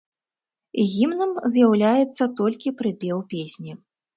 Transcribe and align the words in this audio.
Гімнам 0.93 1.31
з'яўляецца 1.55 2.23
толькі 2.41 2.75
прыпеў 2.81 3.17
песні. 3.37 3.71